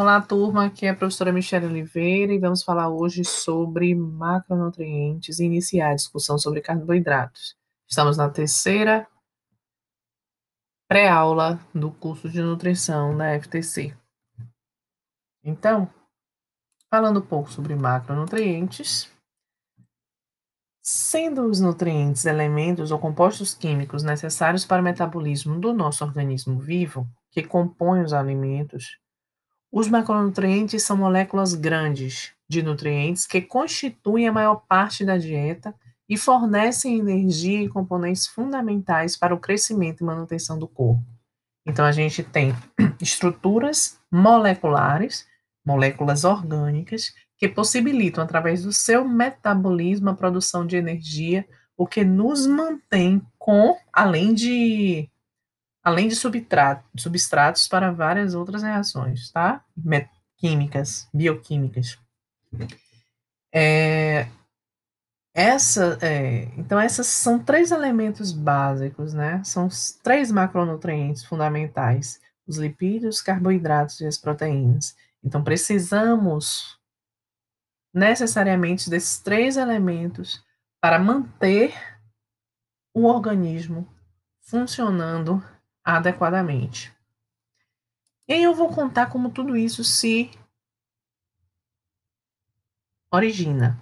[0.00, 0.66] Olá, turma.
[0.66, 5.94] Aqui é a professora Michelle Oliveira e vamos falar hoje sobre macronutrientes e iniciar a
[5.96, 7.56] discussão sobre carboidratos.
[7.84, 9.08] Estamos na terceira
[10.86, 13.92] pré-aula do curso de nutrição da FTC.
[15.42, 15.92] Então,
[16.88, 19.10] falando um pouco sobre macronutrientes,
[20.80, 27.04] sendo os nutrientes elementos ou compostos químicos necessários para o metabolismo do nosso organismo vivo,
[27.32, 28.96] que compõem os alimentos,
[29.70, 35.74] os macronutrientes são moléculas grandes de nutrientes que constituem a maior parte da dieta
[36.08, 41.04] e fornecem energia e componentes fundamentais para o crescimento e manutenção do corpo.
[41.66, 42.54] Então, a gente tem
[42.98, 45.26] estruturas moleculares,
[45.64, 51.46] moléculas orgânicas, que possibilitam, através do seu metabolismo, a produção de energia,
[51.76, 55.08] o que nos mantém com, além de
[55.88, 59.64] além de substratos para várias outras reações, tá?
[60.36, 61.98] Químicas, bioquímicas.
[63.52, 64.28] É,
[65.34, 69.42] essa, é, então, esses são três elementos básicos, né?
[69.44, 74.94] São os três macronutrientes fundamentais: os lipídios, os carboidratos e as proteínas.
[75.24, 76.78] Então, precisamos
[77.92, 80.44] necessariamente desses três elementos
[80.80, 81.74] para manter
[82.94, 83.88] o organismo
[84.42, 85.42] funcionando
[85.96, 86.94] adequadamente.
[88.28, 90.30] E aí eu vou contar como tudo isso se
[93.10, 93.80] origina.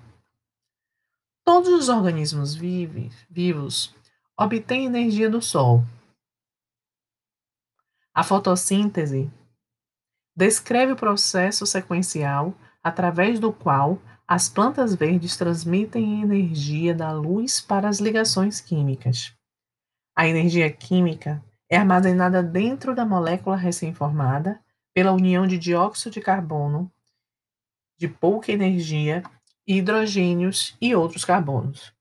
[1.44, 3.94] Todos os organismos vivos
[4.38, 5.82] obtêm energia do Sol.
[8.14, 9.28] A fotossíntese
[10.34, 17.88] descreve o processo sequencial através do qual as plantas verdes transmitem energia da luz para
[17.88, 19.34] as ligações químicas.
[20.14, 24.60] A energia química é armazenada dentro da molécula recém-formada
[24.94, 26.90] pela união de dióxido de carbono
[27.98, 29.22] de pouca energia,
[29.66, 31.92] hidrogênios e outros carbonos.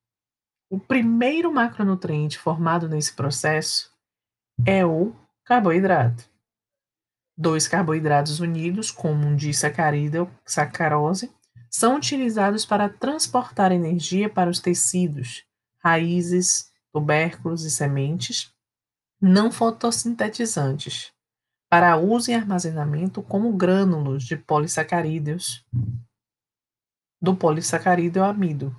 [0.70, 3.92] O primeiro macronutriente formado nesse processo
[4.66, 6.30] é o carboidrato.
[7.38, 11.32] Dois carboidratos unidos, como um disacarídeo, sacarose,
[11.70, 15.46] são utilizados para transportar energia para os tecidos,
[15.80, 18.55] raízes, tubérculos e sementes,
[19.22, 21.12] não fotossintetizantes,
[21.70, 25.66] para uso em armazenamento como grânulos de polissacarídeos
[27.22, 28.76] do polissacarídeo amido.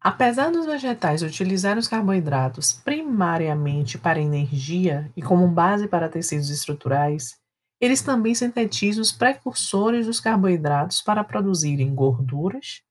[0.00, 7.38] Apesar dos vegetais utilizarem os carboidratos primariamente para energia e como base para tecidos estruturais,
[7.80, 12.82] eles também sintetizam os precursores dos carboidratos para produzirem gorduras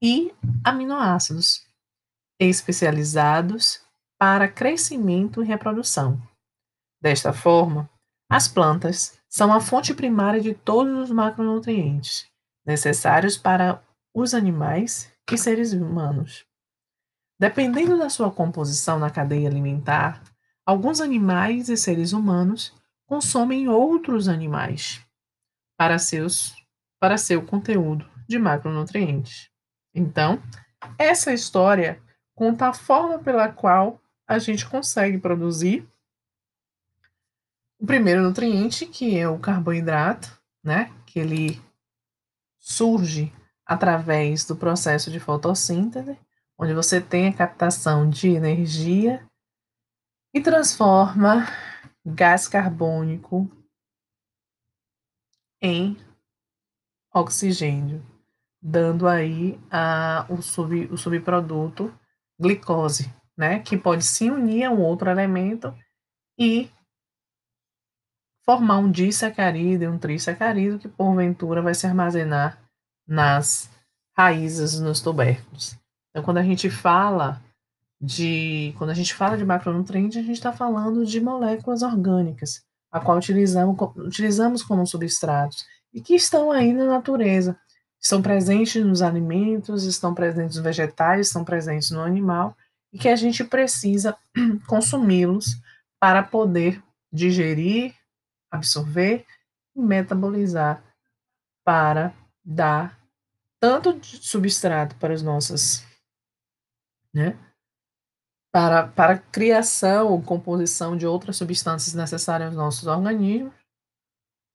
[0.00, 1.66] e aminoácidos
[2.38, 3.80] especializados
[4.22, 6.16] para crescimento e reprodução.
[7.02, 7.90] Desta forma,
[8.30, 12.30] as plantas são a fonte primária de todos os macronutrientes
[12.64, 13.82] necessários para
[14.14, 16.46] os animais e seres humanos.
[17.36, 20.22] Dependendo da sua composição na cadeia alimentar,
[20.64, 22.72] alguns animais e seres humanos
[23.08, 25.04] consomem outros animais
[25.76, 26.54] para, seus,
[27.00, 29.50] para seu conteúdo de macronutrientes.
[29.92, 30.40] Então,
[30.96, 32.00] essa história
[32.36, 35.88] conta a forma pela qual a gente consegue produzir
[37.80, 40.92] o primeiro nutriente, que é o carboidrato, né?
[41.04, 41.60] Que ele
[42.58, 43.32] surge
[43.66, 46.18] através do processo de fotossíntese,
[46.56, 49.28] onde você tem a captação de energia
[50.32, 51.46] e transforma
[52.04, 53.50] gás carbônico
[55.60, 55.96] em
[57.12, 58.04] oxigênio,
[58.60, 61.92] dando aí a, o, sub, o subproduto
[62.40, 65.74] glicose, né, que pode se unir a um outro elemento
[66.38, 66.70] e
[68.44, 72.62] formar um disacarídeo, um trisacarídeo que porventura vai se armazenar
[73.04, 73.68] nas
[74.16, 75.76] raízes, nos tubérculos.
[76.10, 77.42] Então, quando a gente fala
[78.00, 82.62] de, quando a gente fala de macronutrientes, a gente está falando de moléculas orgânicas,
[82.92, 87.58] a qual utilizamos, utilizamos como substratos e que estão aí na natureza.
[88.00, 92.56] Estão presentes nos alimentos, estão presentes nos vegetais, estão presentes no animal
[92.92, 94.16] e que a gente precisa
[94.68, 95.60] consumi-los
[96.00, 97.94] para poder digerir,
[98.50, 99.26] absorver
[99.74, 100.84] e metabolizar
[101.64, 103.00] para dar
[103.60, 105.86] tanto de substrato para as nossas,
[107.14, 107.38] né?
[108.52, 113.54] Para, para criação ou composição de outras substâncias necessárias aos nossos organismos,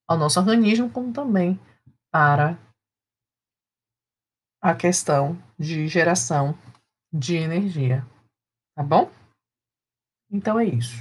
[0.08, 1.60] ao nosso organismo, como também
[2.12, 2.60] para
[4.62, 6.58] a questão de geração
[7.12, 8.06] de energia.
[8.78, 9.12] Tá bom?
[10.30, 10.96] Então é isso.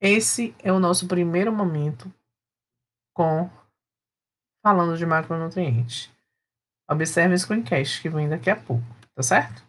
[0.00, 2.10] Esse é o nosso primeiro momento
[3.14, 3.50] com
[4.64, 6.10] falando de macronutrientes.
[6.90, 8.82] Observe o screencast que vem daqui a pouco,
[9.14, 9.62] tá certo?